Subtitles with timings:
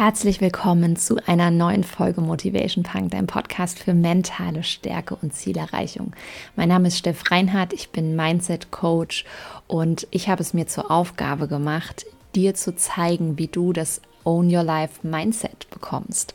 [0.00, 6.14] Herzlich willkommen zu einer neuen Folge Motivation Punk, dein Podcast für mentale Stärke und Zielerreichung.
[6.56, 9.26] Mein Name ist Steff Reinhardt, ich bin Mindset Coach
[9.66, 14.46] und ich habe es mir zur Aufgabe gemacht, dir zu zeigen, wie du das Own
[14.46, 16.32] Your Life Mindset bekommst.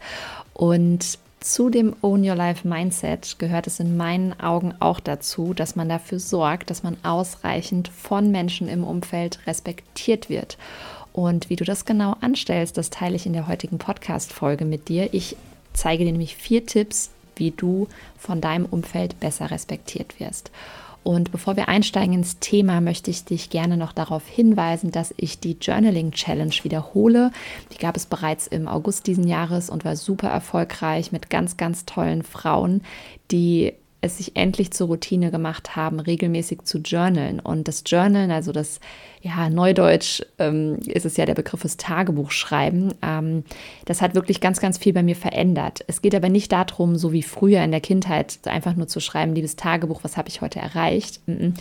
[0.54, 5.76] Und zu dem Own Your Life Mindset gehört es in meinen Augen auch dazu, dass
[5.76, 10.60] man dafür sorgt, dass man ausreichend von Menschen im Umfeld respektiert wird.
[11.16, 15.14] Und wie du das genau anstellst, das teile ich in der heutigen Podcast-Folge mit dir.
[15.14, 15.38] Ich
[15.72, 17.88] zeige dir nämlich vier Tipps, wie du
[18.18, 20.52] von deinem Umfeld besser respektiert wirst.
[21.04, 25.40] Und bevor wir einsteigen ins Thema, möchte ich dich gerne noch darauf hinweisen, dass ich
[25.40, 27.32] die Journaling Challenge wiederhole.
[27.72, 31.86] Die gab es bereits im August diesen Jahres und war super erfolgreich mit ganz, ganz
[31.86, 32.82] tollen Frauen,
[33.32, 33.72] die
[34.06, 37.40] es sich endlich zur Routine gemacht haben, regelmäßig zu journalen.
[37.40, 38.80] Und das Journalen, also das
[39.26, 42.94] ja, Neudeutsch ähm, ist es ja der Begriff des Tagebuchschreiben.
[43.02, 43.44] Ähm,
[43.86, 45.84] das hat wirklich ganz, ganz viel bei mir verändert.
[45.88, 49.34] Es geht aber nicht darum, so wie früher in der Kindheit, einfach nur zu schreiben,
[49.34, 51.22] liebes Tagebuch, was habe ich heute erreicht.
[51.26, 51.54] Mm -mm.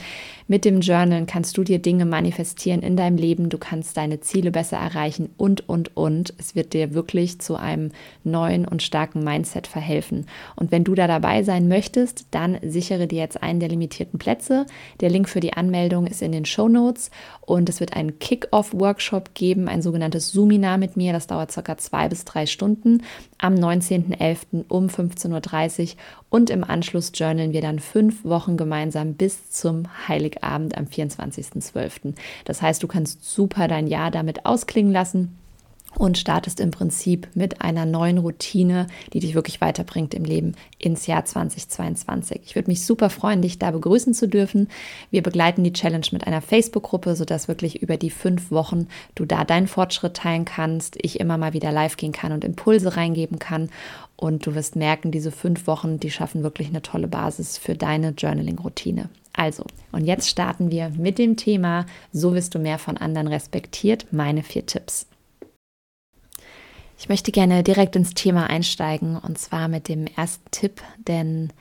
[0.47, 4.51] Mit dem Journal kannst du dir Dinge manifestieren in deinem Leben, du kannst deine Ziele
[4.51, 6.35] besser erreichen und, und, und.
[6.37, 7.93] Es wird dir wirklich zu einem
[8.25, 10.27] neuen und starken Mindset verhelfen.
[10.55, 14.67] Und wenn du da dabei sein möchtest, dann sichere dir jetzt einen der limitierten Plätze.
[15.01, 17.11] Der Link für die Anmeldung ist in den Show Notes
[17.41, 21.13] und es wird einen Kick-Off-Workshop geben, ein sogenanntes Suminar mit mir.
[21.13, 23.03] Das dauert circa zwei bis drei Stunden
[23.39, 24.65] am 19.11.
[24.69, 25.89] um 15.30 Uhr
[26.31, 32.15] und im Anschluss journalen wir dann fünf Wochen gemeinsam bis zum Heiligabend am 24.12.
[32.45, 35.39] Das heißt, du kannst super dein Jahr damit ausklingen lassen
[35.99, 41.07] und startest im Prinzip mit einer neuen Routine, die dich wirklich weiterbringt im Leben ins
[41.07, 42.41] Jahr 2022.
[42.45, 44.69] Ich würde mich super freuen, dich da begrüßen zu dürfen.
[45.11, 49.45] Wir begleiten die Challenge mit einer Facebook-Gruppe, sodass wirklich über die fünf Wochen du da
[49.45, 53.71] deinen Fortschritt teilen kannst, ich immer mal wieder live gehen kann und Impulse reingeben kann.
[54.17, 58.11] Und du wirst merken, diese fünf Wochen, die schaffen wirklich eine tolle Basis für deine
[58.11, 59.09] Journaling-Routine.
[59.33, 64.07] Also, und jetzt starten wir mit dem Thema, so wirst du mehr von anderen respektiert,
[64.13, 65.07] meine vier Tipps.
[66.97, 71.53] Ich möchte gerne direkt ins Thema einsteigen und zwar mit dem ersten Tipp, denn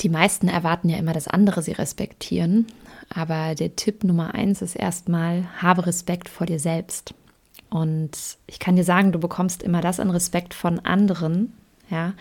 [0.00, 2.66] die meisten erwarten ja immer, dass andere sie respektieren.
[3.12, 7.14] Aber der Tipp Nummer eins ist erstmal, habe Respekt vor dir selbst.
[7.70, 11.52] Und ich kann dir sagen, du bekommst immer das an Respekt von anderen,
[11.90, 12.14] ja,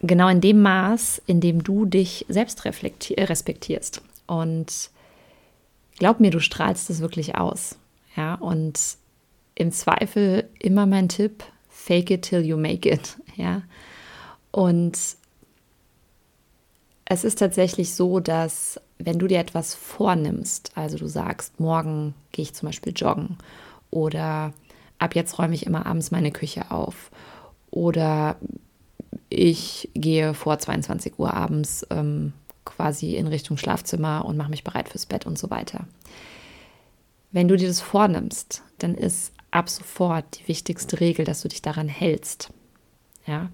[0.00, 4.02] genau in dem Maß, in dem du dich selbst respektierst.
[4.26, 4.90] Und
[5.98, 7.76] glaub mir, du strahlst es wirklich aus.
[8.16, 8.78] Ja, und
[9.54, 13.16] im Zweifel immer mein Tipp, fake it till you make it.
[13.36, 13.62] Ja.
[14.50, 14.98] Und
[17.06, 22.42] es ist tatsächlich so, dass wenn du dir etwas vornimmst, also du sagst, morgen gehe
[22.42, 23.38] ich zum Beispiel joggen
[23.90, 24.52] oder
[24.98, 27.10] ab jetzt räume ich immer abends meine Küche auf
[27.70, 28.36] oder
[29.30, 32.32] ich gehe vor 22 Uhr abends ähm,
[32.64, 35.86] quasi in Richtung Schlafzimmer und mache mich bereit fürs Bett und so weiter.
[37.30, 41.62] Wenn du dir das vornimmst, dann ist ab sofort die wichtigste Regel, dass du dich
[41.62, 42.52] daran hältst.
[43.26, 43.50] Ja?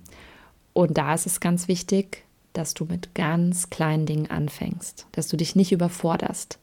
[0.72, 5.36] Und da ist es ganz wichtig, dass du mit ganz kleinen Dingen anfängst, dass du
[5.36, 6.58] dich nicht überforderst.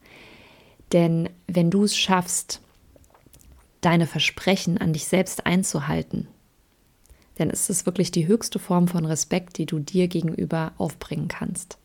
[0.92, 2.60] Denn wenn du es schaffst,
[3.80, 6.28] deine Versprechen an dich selbst einzuhalten,
[7.36, 11.78] dann ist es wirklich die höchste Form von Respekt, die du dir gegenüber aufbringen kannst.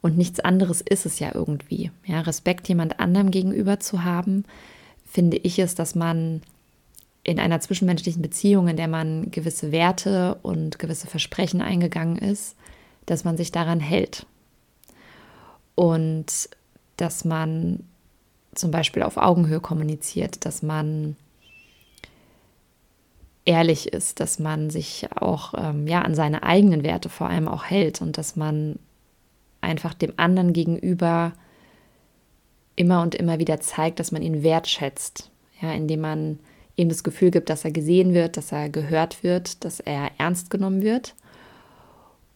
[0.00, 1.90] Und nichts anderes ist es ja irgendwie.
[2.04, 4.44] Ja, Respekt jemand anderem gegenüber zu haben,
[5.04, 6.42] finde ich es, dass man
[7.28, 12.56] in einer zwischenmenschlichen Beziehung, in der man gewisse Werte und gewisse Versprechen eingegangen ist,
[13.04, 14.24] dass man sich daran hält.
[15.74, 16.48] Und
[16.96, 17.80] dass man
[18.54, 21.16] zum Beispiel auf Augenhöhe kommuniziert, dass man
[23.44, 27.64] ehrlich ist, dass man sich auch ähm, ja, an seine eigenen Werte vor allem auch
[27.64, 28.78] hält und dass man
[29.60, 31.34] einfach dem anderen gegenüber
[32.74, 36.38] immer und immer wieder zeigt, dass man ihn wertschätzt, ja, indem man
[36.78, 40.48] ihm das Gefühl gibt, dass er gesehen wird, dass er gehört wird, dass er ernst
[40.48, 41.14] genommen wird.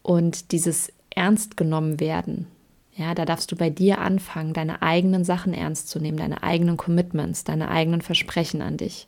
[0.03, 2.49] Und dieses ernst genommen werden,
[2.95, 6.77] ja, da darfst du bei dir anfangen, deine eigenen Sachen ernst zu nehmen, deine eigenen
[6.77, 9.07] Commitments, deine eigenen Versprechen an dich.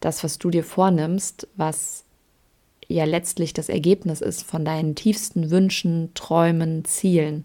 [0.00, 2.04] Das, was du dir vornimmst, was
[2.86, 7.44] ja letztlich das Ergebnis ist von deinen tiefsten Wünschen, Träumen, Zielen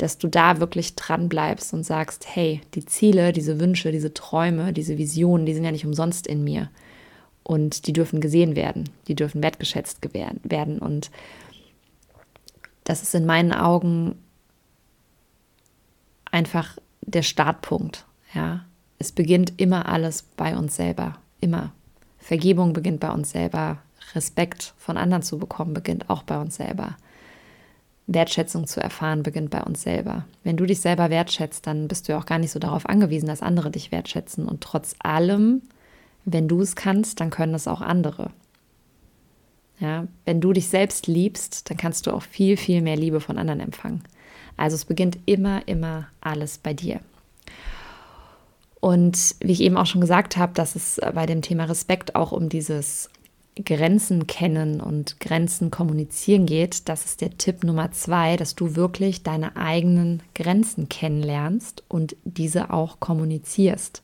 [0.00, 4.72] dass du da wirklich dran bleibst und sagst, hey, die Ziele, diese Wünsche, diese Träume,
[4.72, 6.70] diese Visionen, die sind ja nicht umsonst in mir.
[7.42, 10.78] Und die dürfen gesehen werden, die dürfen wertgeschätzt werden.
[10.78, 11.10] Und
[12.84, 14.16] das ist in meinen Augen
[16.30, 18.06] einfach der Startpunkt.
[18.32, 18.64] Ja,
[18.98, 21.72] es beginnt immer alles bei uns selber, immer.
[22.18, 23.82] Vergebung beginnt bei uns selber.
[24.14, 26.96] Respekt von anderen zu bekommen beginnt auch bei uns selber.
[28.12, 30.24] Wertschätzung zu erfahren beginnt bei uns selber.
[30.42, 33.28] Wenn du dich selber wertschätzt, dann bist du ja auch gar nicht so darauf angewiesen,
[33.28, 34.46] dass andere dich wertschätzen.
[34.46, 35.62] Und trotz allem,
[36.24, 38.30] wenn du es kannst, dann können es auch andere.
[39.78, 43.38] Ja, wenn du dich selbst liebst, dann kannst du auch viel, viel mehr Liebe von
[43.38, 44.02] anderen empfangen.
[44.56, 47.00] Also es beginnt immer, immer alles bei dir.
[48.80, 52.32] Und wie ich eben auch schon gesagt habe, dass es bei dem Thema Respekt auch
[52.32, 53.08] um dieses
[53.64, 59.22] Grenzen kennen und Grenzen kommunizieren geht, das ist der Tipp Nummer zwei, dass du wirklich
[59.22, 64.02] deine eigenen Grenzen kennenlernst und diese auch kommunizierst.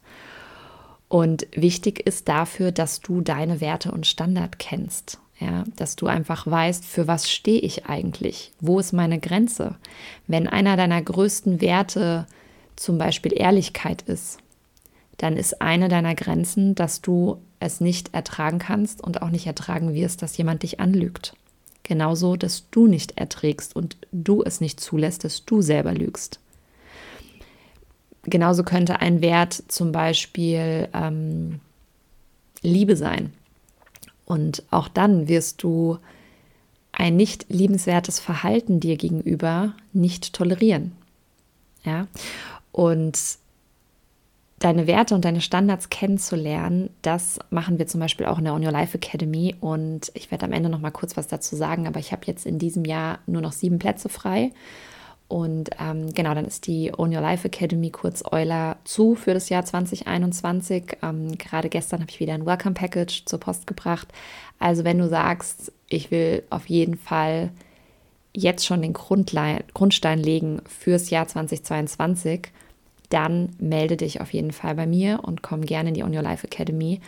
[1.08, 5.18] Und wichtig ist dafür, dass du deine Werte und Standard kennst.
[5.38, 8.52] Ja, dass du einfach weißt, für was stehe ich eigentlich?
[8.58, 9.76] Wo ist meine Grenze?
[10.26, 12.26] Wenn einer deiner größten Werte
[12.74, 14.38] zum Beispiel Ehrlichkeit ist,
[15.18, 19.94] dann ist eine deiner Grenzen, dass du es nicht ertragen kannst und auch nicht ertragen
[19.94, 21.34] wirst, dass jemand dich anlügt.
[21.82, 26.40] Genauso, dass du nicht erträgst und du es nicht zulässt, dass du selber lügst.
[28.24, 31.60] Genauso könnte ein Wert zum Beispiel ähm,
[32.62, 33.32] Liebe sein.
[34.24, 35.98] Und auch dann wirst du
[36.90, 40.92] ein nicht liebenswertes Verhalten dir gegenüber nicht tolerieren.
[41.84, 42.08] Ja.
[42.72, 43.38] Und
[44.58, 48.64] deine Werte und deine Standards kennenzulernen, das machen wir zum Beispiel auch in der On
[48.64, 49.54] Your Life Academy.
[49.60, 52.46] Und ich werde am Ende noch mal kurz was dazu sagen, aber ich habe jetzt
[52.46, 54.52] in diesem Jahr nur noch sieben Plätze frei.
[55.28, 59.48] Und ähm, genau, dann ist die Own Your Life Academy, kurz Euler, zu für das
[59.48, 60.98] Jahr 2021.
[61.02, 64.08] Ähm, gerade gestern habe ich wieder ein Welcome Package zur Post gebracht.
[64.58, 67.50] Also wenn du sagst, ich will auf jeden Fall
[68.32, 72.48] jetzt schon den Grundlein, Grundstein legen fürs Jahr 2022,
[73.08, 76.22] dann melde dich auf jeden Fall bei mir und komm gerne in die On Your
[76.22, 77.00] Life Academy.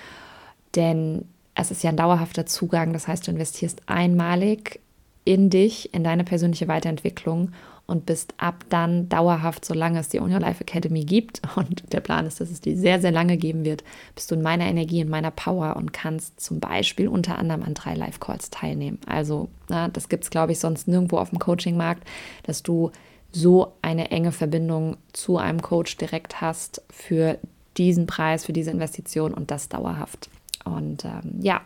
[0.74, 1.24] Denn
[1.54, 2.92] es ist ja ein dauerhafter Zugang.
[2.92, 4.80] Das heißt, du investierst einmalig
[5.24, 7.52] in dich, in deine persönliche Weiterentwicklung
[7.88, 12.00] und bist ab dann dauerhaft, solange es die On Your Life Academy gibt, und der
[12.00, 13.82] Plan ist, dass es die sehr, sehr lange geben wird,
[14.14, 17.74] bist du in meiner Energie, in meiner Power und kannst zum Beispiel unter anderem an
[17.74, 18.98] drei Live-Calls teilnehmen.
[19.06, 22.06] Also, na, das gibt es, glaube ich, sonst nirgendwo auf dem Coaching-Markt,
[22.42, 22.92] dass du
[23.32, 27.38] so eine enge Verbindung zu einem Coach direkt hast für
[27.76, 30.28] diesen Preis, für diese Investition und das dauerhaft.
[30.64, 31.60] Und ähm, ja,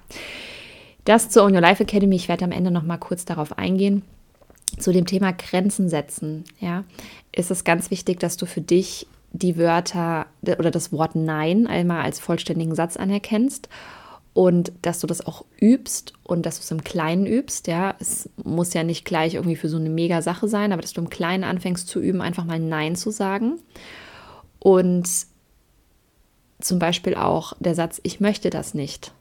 [1.05, 2.17] das zur On Your Life Academy.
[2.17, 4.03] Ich werde am Ende noch mal kurz darauf eingehen
[4.79, 6.85] zu dem Thema Grenzen setzen, ja,
[7.31, 12.03] ist es ganz wichtig, dass du für dich die Wörter oder das Wort Nein einmal
[12.03, 13.69] als vollständigen Satz anerkennst
[14.35, 17.95] und dass du das auch übst und dass du es im Kleinen übst, ja.
[18.01, 21.03] Es muss ja nicht gleich irgendwie für so eine mega Sache sein, aber dass du
[21.03, 23.59] im Kleinen anfängst zu üben, einfach mal Nein zu sagen.
[24.59, 25.09] Und
[26.61, 29.13] zum Beispiel auch der Satz, ich möchte das nicht.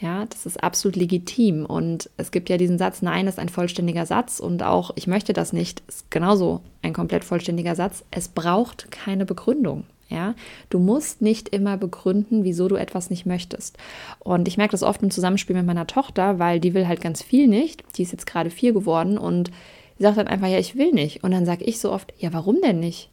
[0.00, 1.64] Ja, das ist absolut legitim.
[1.64, 5.32] Und es gibt ja diesen Satz, nein ist ein vollständiger Satz und auch ich möchte
[5.32, 8.04] das nicht, ist genauso ein komplett vollständiger Satz.
[8.10, 9.84] Es braucht keine Begründung.
[10.10, 10.34] Ja,
[10.70, 13.76] du musst nicht immer begründen, wieso du etwas nicht möchtest.
[14.20, 17.22] Und ich merke das oft im Zusammenspiel mit meiner Tochter, weil die will halt ganz
[17.22, 17.84] viel nicht.
[17.96, 19.50] Die ist jetzt gerade vier geworden und
[19.98, 21.24] sagt dann einfach, ja, ich will nicht.
[21.24, 23.10] Und dann sage ich so oft, ja, warum denn nicht?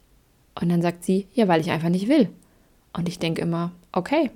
[0.60, 2.30] Und dann sagt sie, ja, weil ich einfach nicht will.
[2.94, 4.30] Und ich denke immer, okay,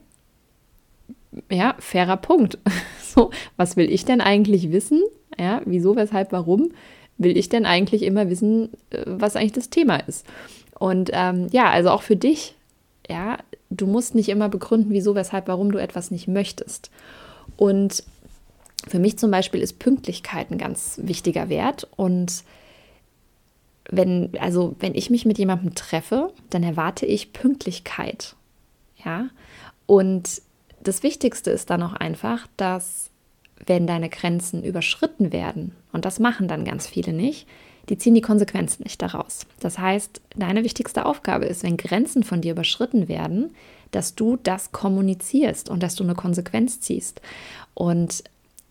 [1.49, 2.57] ja, fairer Punkt.
[3.01, 5.01] So, was will ich denn eigentlich wissen?
[5.35, 6.69] Ja, wieso, weshalb, warum
[7.17, 10.27] will ich denn eigentlich immer wissen, äh, was eigentlich das Thema ist?
[10.79, 12.55] Und ähm, ja, also auch für dich,
[13.07, 13.37] ja,
[13.69, 16.89] du musst nicht immer begründen, wieso, weshalb, warum du etwas nicht möchtest.
[17.57, 18.03] Und
[18.87, 21.87] für mich zum Beispiel ist Pünktlichkeit ein ganz wichtiger Wert.
[21.95, 22.43] Und
[23.89, 28.35] wenn, also wenn ich mich mit jemandem treffe, dann erwarte ich Pünktlichkeit.
[29.03, 29.29] Ja.
[29.85, 30.41] Und
[30.81, 33.09] das Wichtigste ist dann auch einfach, dass
[33.65, 37.47] wenn deine Grenzen überschritten werden, und das machen dann ganz viele nicht,
[37.89, 39.45] die ziehen die Konsequenzen nicht daraus.
[39.59, 43.51] Das heißt, deine wichtigste Aufgabe ist, wenn Grenzen von dir überschritten werden,
[43.91, 47.21] dass du das kommunizierst und dass du eine Konsequenz ziehst.
[47.73, 48.23] Und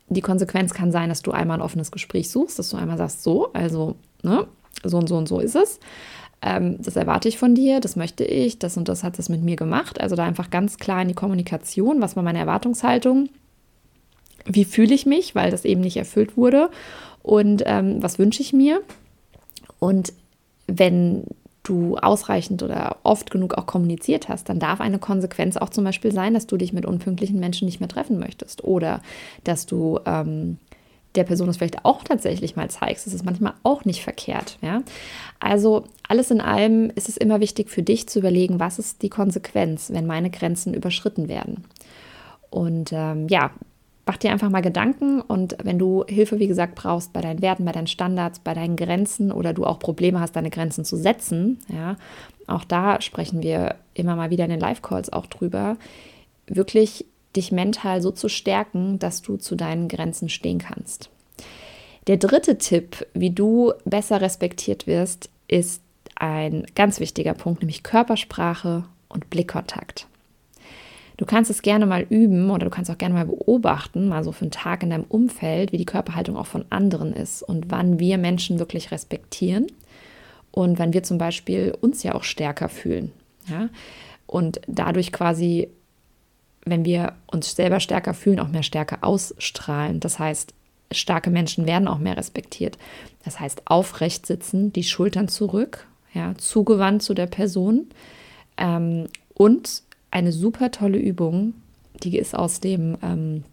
[0.08, 3.22] die Konsequenz kann sein, dass du einmal ein offenes Gespräch suchst, dass du einmal sagst,
[3.22, 4.46] so, also ne,
[4.84, 5.80] so und so und so ist es
[6.42, 9.42] ähm, das erwarte ich von dir, das möchte ich, das und das hat es mit
[9.42, 10.00] mir gemacht.
[10.00, 13.28] Also da einfach ganz klar in die Kommunikation, was war meine Erwartungshaltung,
[14.44, 16.70] wie fühle ich mich, weil das eben nicht erfüllt wurde
[17.22, 18.80] und ähm, was wünsche ich mir.
[19.78, 20.12] Und
[20.66, 21.24] wenn
[21.62, 26.12] du ausreichend oder oft genug auch kommuniziert hast, dann darf eine Konsequenz auch zum Beispiel
[26.12, 29.02] sein, dass du dich mit unpünktlichen Menschen nicht mehr treffen möchtest oder
[29.44, 30.58] dass du ähm,
[31.14, 33.06] der Person das vielleicht auch tatsächlich mal zeigst.
[33.06, 34.58] Das ist manchmal auch nicht verkehrt.
[34.62, 34.82] Ja?
[35.40, 39.10] Also alles in allem ist es immer wichtig für dich zu überlegen, was ist die
[39.10, 41.64] Konsequenz, wenn meine Grenzen überschritten werden.
[42.50, 43.50] Und ähm, ja,
[44.08, 47.66] mach dir einfach mal Gedanken und wenn du Hilfe, wie gesagt, brauchst bei deinen Werten,
[47.66, 51.58] bei deinen Standards, bei deinen Grenzen oder du auch Probleme hast, deine Grenzen zu setzen,
[51.68, 51.96] ja,
[52.46, 55.76] auch da sprechen wir immer mal wieder in den Live-Calls auch drüber,
[56.46, 57.04] wirklich
[57.36, 61.10] dich mental so zu stärken, dass du zu deinen Grenzen stehen kannst.
[62.06, 65.82] Der dritte Tipp, wie du besser respektiert wirst, ist
[66.16, 70.06] ein ganz wichtiger Punkt, nämlich Körpersprache und Blickkontakt.
[71.18, 74.30] Du kannst es gerne mal üben oder du kannst auch gerne mal beobachten, mal so
[74.30, 77.98] für einen Tag in deinem Umfeld, wie die Körperhaltung auch von anderen ist und wann
[77.98, 79.66] wir Menschen wirklich respektieren
[80.52, 83.10] und wann wir zum Beispiel uns ja auch stärker fühlen.
[83.48, 83.68] Ja?
[84.28, 85.68] Und dadurch quasi,
[86.64, 89.98] wenn wir uns selber stärker fühlen, auch mehr Stärke ausstrahlen.
[89.98, 90.54] Das heißt,
[90.92, 92.78] starke Menschen werden auch mehr respektiert.
[93.24, 97.88] Das heißt, aufrecht sitzen, die Schultern zurück, ja, zugewandt zu der Person
[98.56, 101.54] ähm, und eine super tolle Übung,
[102.02, 103.44] die ist aus dem, ähm,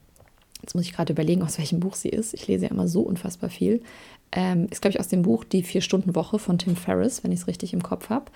[0.62, 2.34] jetzt muss ich gerade überlegen, aus welchem Buch sie ist.
[2.34, 3.82] Ich lese ja immer so unfassbar viel.
[4.32, 7.48] Ähm, ist, glaube ich, aus dem Buch Die Vier-Stunden-Woche von Tim Ferriss, wenn ich es
[7.48, 8.32] richtig im Kopf habe.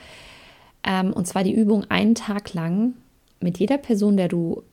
[0.83, 2.93] Ähm, und zwar die Übung einen Tag lang
[3.39, 4.63] mit jeder Person, der du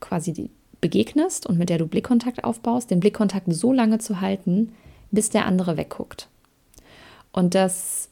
[0.00, 4.72] quasi begegnest und mit der du Blickkontakt aufbaust, den Blickkontakt so lange zu halten,
[5.10, 6.28] bis der andere wegguckt.
[7.32, 8.08] Und das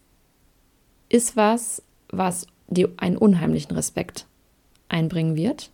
[1.08, 4.26] ist was, was dir einen unheimlichen Respekt
[4.88, 5.70] einbringen wird.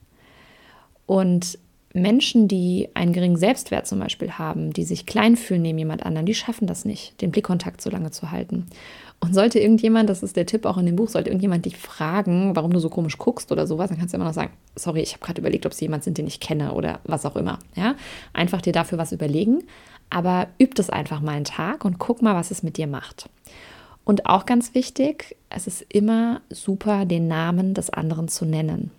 [1.07, 1.59] Und
[1.97, 6.27] Menschen, die einen geringen Selbstwert zum Beispiel haben, die sich klein fühlen neben jemand anderen,
[6.27, 8.67] die schaffen das nicht, den Blickkontakt so lange zu halten.
[9.21, 12.57] Und sollte irgendjemand, das ist der Tipp auch in dem Buch, sollte irgendjemand dich fragen,
[12.57, 15.13] warum du so komisch guckst oder sowas, dann kannst du immer noch sagen, sorry, ich
[15.13, 17.61] habe gerade überlegt, ob sie jemand sind, den ich kenne oder was auch immer.
[17.77, 17.95] Ja?
[18.33, 19.63] Einfach dir dafür was überlegen,
[20.11, 23.31] aber üb das einfach mal einen Tag und guck mal, was es mit dir macht.
[24.05, 28.91] Und auch ganz wichtig, es ist immer super, den Namen des anderen zu nennen.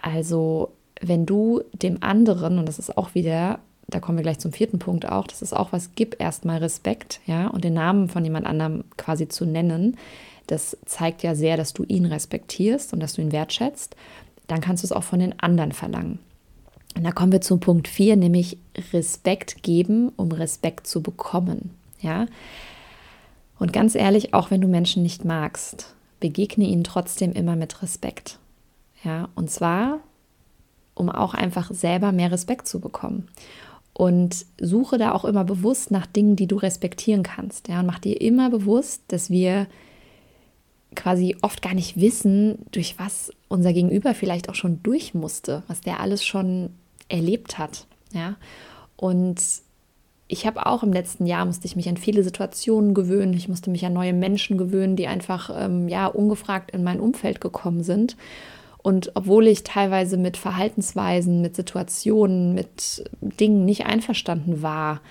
[0.00, 4.52] Also wenn du dem anderen, und das ist auch wieder, da kommen wir gleich zum
[4.52, 8.24] vierten Punkt auch, das ist auch was, gib erstmal Respekt, ja, und den Namen von
[8.24, 9.96] jemand anderem quasi zu nennen,
[10.46, 13.96] das zeigt ja sehr, dass du ihn respektierst und dass du ihn wertschätzt,
[14.46, 16.18] dann kannst du es auch von den anderen verlangen.
[16.96, 18.58] Und da kommen wir zum Punkt 4, nämlich
[18.92, 21.70] Respekt geben, um Respekt zu bekommen.
[22.00, 22.26] Ja?
[23.58, 28.38] Und ganz ehrlich, auch wenn du Menschen nicht magst, begegne ihnen trotzdem immer mit Respekt.
[29.04, 30.00] Ja, und zwar,
[30.94, 33.28] um auch einfach selber mehr Respekt zu bekommen.
[33.92, 37.68] Und suche da auch immer bewusst nach Dingen, die du respektieren kannst.
[37.68, 39.66] Ja, und mach dir immer bewusst, dass wir
[40.94, 45.80] quasi oft gar nicht wissen, durch was unser Gegenüber vielleicht auch schon durch musste, was
[45.80, 46.70] der alles schon
[47.08, 47.86] erlebt hat.
[48.12, 48.36] Ja,
[48.96, 49.40] und
[50.28, 53.32] ich habe auch im letzten Jahr musste ich mich an viele Situationen gewöhnen.
[53.32, 57.40] Ich musste mich an neue Menschen gewöhnen, die einfach ähm, ja ungefragt in mein Umfeld
[57.40, 58.16] gekommen sind.
[58.88, 65.02] Und obwohl ich teilweise mit Verhaltensweisen, mit Situationen, mit Dingen nicht einverstanden war,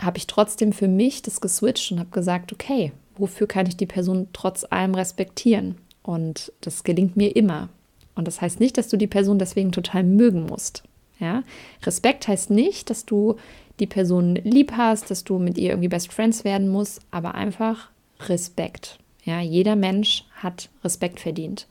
[0.00, 3.86] habe ich trotzdem für mich das geswitcht und habe gesagt, okay, wofür kann ich die
[3.86, 5.76] Person trotz allem respektieren?
[6.02, 7.68] Und das gelingt mir immer.
[8.16, 10.82] Und das heißt nicht, dass du die Person deswegen total mögen musst.
[11.20, 11.44] Ja?
[11.84, 13.36] Respekt heißt nicht, dass du
[13.78, 17.90] die Person lieb hast, dass du mit ihr irgendwie Best Friends werden musst, aber einfach
[18.26, 18.98] Respekt.
[19.22, 21.68] Ja, jeder Mensch hat Respekt verdient.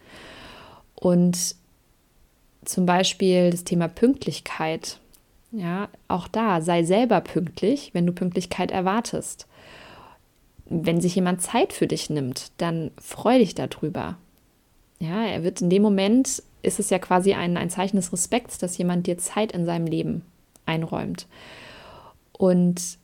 [1.04, 1.56] Und
[2.64, 5.00] zum Beispiel das Thema Pünktlichkeit.
[5.52, 9.46] Ja, auch da sei selber pünktlich, wenn du Pünktlichkeit erwartest.
[10.66, 14.18] Wenn sich jemand Zeit für dich nimmt, dann freu dich darüber.
[15.00, 18.58] Ja, er wird in dem Moment, ist es ja quasi ein, ein Zeichen des Respekts,
[18.58, 20.22] dass jemand dir Zeit in seinem Leben
[20.66, 21.28] einräumt.
[22.32, 22.98] Und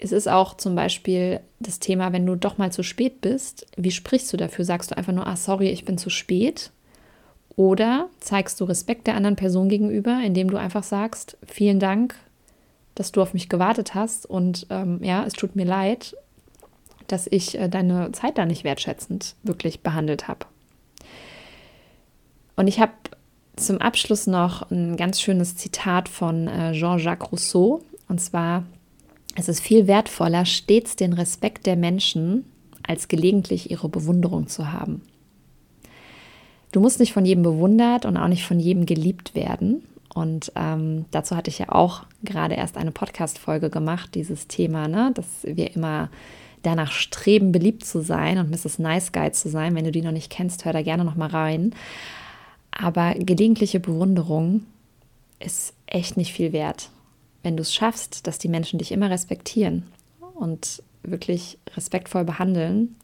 [0.00, 3.90] es ist auch zum Beispiel das Thema, wenn du doch mal zu spät bist, wie
[3.90, 4.64] sprichst du dafür?
[4.64, 6.70] Sagst du einfach nur, ah, sorry, ich bin zu spät?
[7.56, 12.14] Oder zeigst du Respekt der anderen Person gegenüber, indem du einfach sagst, vielen Dank,
[12.94, 16.16] dass du auf mich gewartet hast und ähm, ja, es tut mir leid,
[17.08, 20.46] dass ich äh, deine Zeit da nicht wertschätzend wirklich behandelt habe.
[22.54, 22.92] Und ich habe
[23.56, 27.82] zum Abschluss noch ein ganz schönes Zitat von äh, Jean-Jacques Rousseau.
[28.08, 28.64] Und zwar
[29.38, 32.44] es ist viel wertvoller, stets den Respekt der Menschen,
[32.82, 35.02] als gelegentlich ihre Bewunderung zu haben.
[36.72, 39.84] Du musst nicht von jedem bewundert und auch nicht von jedem geliebt werden.
[40.12, 45.12] Und ähm, dazu hatte ich ja auch gerade erst eine Podcast-Folge gemacht, dieses Thema, ne?
[45.14, 46.10] dass wir immer
[46.62, 48.80] danach streben, beliebt zu sein und Mrs.
[48.80, 49.76] Nice Guy zu sein.
[49.76, 51.76] Wenn du die noch nicht kennst, hör da gerne noch mal rein.
[52.72, 54.64] Aber gelegentliche Bewunderung
[55.38, 56.90] ist echt nicht viel wert
[57.48, 59.84] wenn du es schaffst, dass die Menschen dich immer respektieren
[60.34, 62.94] und wirklich respektvoll behandeln,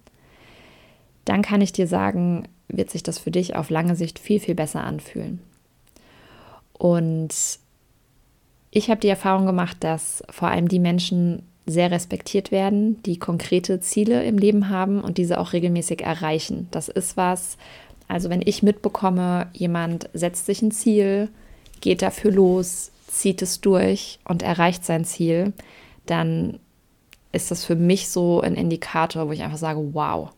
[1.24, 4.54] dann kann ich dir sagen, wird sich das für dich auf lange Sicht viel, viel
[4.54, 5.40] besser anfühlen.
[6.74, 7.34] Und
[8.70, 13.80] ich habe die Erfahrung gemacht, dass vor allem die Menschen sehr respektiert werden, die konkrete
[13.80, 16.68] Ziele im Leben haben und diese auch regelmäßig erreichen.
[16.70, 17.56] Das ist was,
[18.08, 21.30] also wenn ich mitbekomme, jemand setzt sich ein Ziel,
[21.80, 25.52] geht dafür los, zieht es durch und erreicht sein Ziel,
[26.06, 26.58] dann
[27.32, 30.30] ist das für mich so ein Indikator, wo ich einfach sage, wow,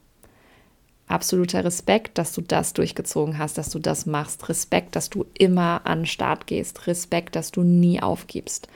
[1.07, 4.49] absoluter Respekt, dass du das durchgezogen hast, dass du das machst.
[4.49, 6.87] Respekt, dass du immer an den Start gehst.
[6.87, 8.69] Respekt, dass du nie aufgibst.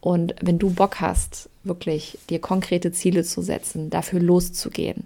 [0.00, 5.04] Und wenn du Bock hast, wirklich dir konkrete Ziele zu setzen, dafür loszugehen,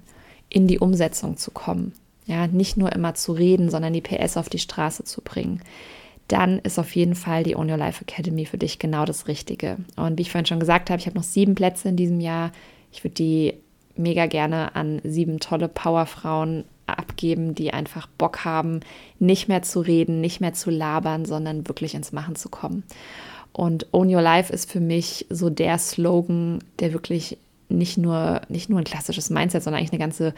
[0.48, 1.92] in die Umsetzung zu kommen,
[2.26, 5.60] ja, nicht nur immer zu reden, sondern die PS auf die Straße zu bringen,
[6.32, 9.76] dann ist auf jeden Fall die Own Your Life Academy für dich genau das Richtige.
[9.96, 12.52] Und wie ich vorhin schon gesagt habe, ich habe noch sieben Plätze in diesem Jahr.
[12.90, 13.54] Ich würde die
[13.96, 18.80] mega gerne an sieben tolle Powerfrauen abgeben, die einfach Bock haben,
[19.18, 22.82] nicht mehr zu reden, nicht mehr zu labern, sondern wirklich ins Machen zu kommen.
[23.52, 27.36] Und Own Your Life ist für mich so der Slogan, der wirklich
[27.72, 30.34] nicht nur, nicht nur ein klassisches Mindset, sondern eigentlich eine ganze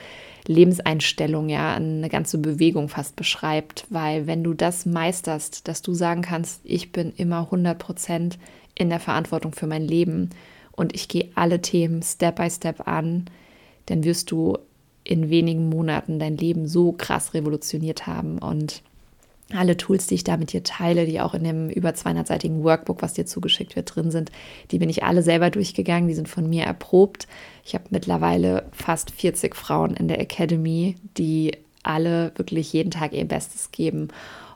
[0.46, 3.86] Lebenseinstellung, ja, eine ganze Bewegung fast beschreibt.
[3.90, 8.38] Weil wenn du das meisterst, dass du sagen kannst, ich bin immer 100 Prozent
[8.74, 10.30] in der Verantwortung für mein Leben
[10.72, 13.26] und ich gehe alle Themen Step by Step an,
[13.86, 14.58] dann wirst du
[15.04, 18.82] in wenigen Monaten dein Leben so krass revolutioniert haben und
[19.52, 23.02] alle Tools, die ich da mit dir teile, die auch in dem über 200-seitigen Workbook,
[23.02, 24.32] was dir zugeschickt wird, drin sind,
[24.70, 27.28] die bin ich alle selber durchgegangen, die sind von mir erprobt.
[27.64, 33.26] Ich habe mittlerweile fast 40 Frauen in der Academy, die alle wirklich jeden Tag ihr
[33.26, 34.08] Bestes geben,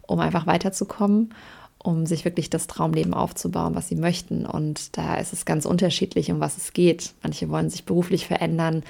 [0.07, 1.35] um einfach weiterzukommen,
[1.77, 4.47] um sich wirklich das Traumleben aufzubauen, was sie möchten.
[4.47, 7.13] Und da ist es ganz unterschiedlich, um was es geht.
[7.23, 8.83] Manche wollen sich beruflich verändern,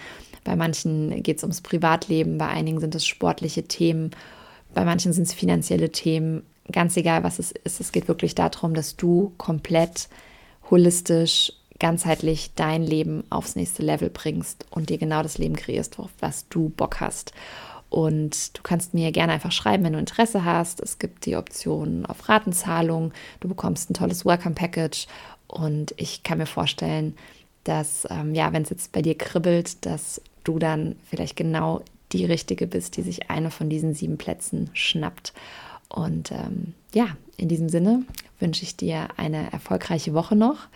[0.45, 4.13] bei manchen geht es ums Privatleben, bei einigen sind es sportliche Themen
[4.75, 6.43] bei manchen sind es finanzielle Themen.
[6.71, 7.81] Ganz egal, was es ist.
[7.81, 10.09] Es geht wirklich darum, dass du komplett
[10.71, 16.11] holistisch, ganzheitlich dein Leben aufs nächste Level bringst und dir genau das Leben kreierst, auf
[16.21, 17.33] was du Bock hast.
[17.91, 20.81] Und du kannst mir gerne einfach schreiben, wenn du Interesse hast.
[20.81, 23.13] Es gibt die Option auf Ratenzahlung.
[23.41, 25.07] Du bekommst ein tolles Welcome Package.
[25.47, 27.17] Und ich kann mir vorstellen,
[27.65, 32.25] dass, ähm, ja, wenn es jetzt bei dir kribbelt, dass du dann vielleicht genau die
[32.25, 35.33] Richtige bist, die sich eine von diesen sieben Plätzen schnappt.
[35.89, 38.05] Und ähm, ja, in diesem Sinne
[38.41, 40.69] wünsche ich dir eine erfolgreiche Woche noch.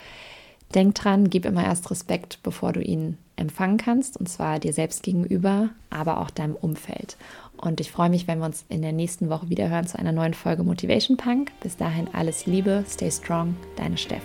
[0.74, 5.02] Denk dran, gib immer erst Respekt, bevor du ihn empfangen kannst, und zwar dir selbst
[5.02, 7.16] gegenüber, aber auch deinem Umfeld.
[7.56, 10.12] Und ich freue mich, wenn wir uns in der nächsten Woche wieder hören zu einer
[10.12, 11.52] neuen Folge Motivation Punk.
[11.60, 14.24] Bis dahin alles Liebe, stay strong, deine Steff.